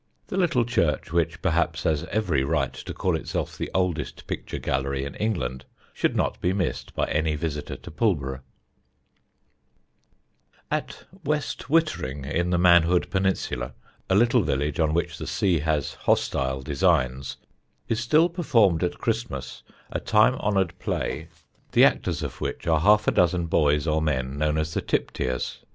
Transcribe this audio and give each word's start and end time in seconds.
The 0.29 0.35
little 0.37 0.65
church, 0.65 1.13
which 1.13 1.43
perhaps 1.43 1.83
has 1.83 2.05
every 2.05 2.43
right 2.43 2.73
to 2.73 2.91
call 2.91 3.15
itself 3.15 3.55
the 3.55 3.69
oldest 3.71 4.25
picture 4.25 4.57
gallery 4.57 5.05
in 5.05 5.13
England, 5.13 5.63
should 5.93 6.15
not 6.15 6.41
be 6.41 6.53
missed 6.53 6.95
by 6.95 7.05
any 7.05 7.35
visitor 7.35 7.75
to 7.75 7.91
Pulborough. 7.91 8.39
[Sidenote: 10.71 10.87
THE 10.87 10.87
TIPTEERS] 10.89 11.03
At 11.11 11.23
West 11.23 11.63
Wittering 11.69 12.25
in 12.25 12.49
the 12.49 12.57
Manhood 12.57 13.11
Peninsula, 13.11 13.75
a 14.09 14.15
little 14.15 14.41
village 14.41 14.79
on 14.79 14.95
which 14.95 15.19
the 15.19 15.27
sea 15.27 15.59
has 15.59 15.93
hostile 15.93 16.63
designs, 16.63 17.37
is 17.87 17.99
still 17.99 18.27
performed 18.27 18.83
at 18.83 18.97
Christmas 18.97 19.61
a 19.91 19.99
time 19.99 20.33
honoured 20.37 20.79
play 20.79 21.27
the 21.73 21.83
actors 21.85 22.23
of 22.23 22.41
which 22.41 22.65
are 22.65 22.79
half 22.79 23.07
a 23.07 23.11
dozen 23.11 23.45
boys 23.45 23.85
or 23.85 24.01
men 24.01 24.35
known 24.39 24.57
as 24.57 24.73
the 24.73 24.81
Tipteers. 24.81 25.59